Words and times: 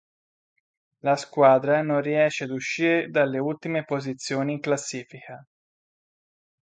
La 1.01 1.15
squadra 1.15 1.83
non 1.83 2.01
riesce 2.01 2.45
ad 2.45 2.49
uscire 2.49 3.11
dalle 3.11 3.37
ultime 3.37 3.85
posizioni 3.85 4.53
in 4.53 4.59
classifica. 4.59 5.45